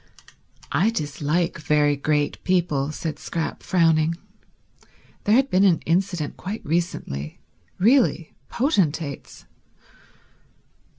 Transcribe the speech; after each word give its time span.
"I 0.71 0.89
dislike 0.89 1.59
very 1.59 1.95
great 1.95 2.43
people," 2.43 2.91
said 2.91 3.19
Scrap, 3.19 3.61
frowning. 3.61 4.15
There 5.25 5.35
had 5.35 5.51
been 5.51 5.63
an 5.63 5.81
incident 5.85 6.37
quite 6.37 6.65
recently—really 6.65 8.33
potentates. 8.49 9.45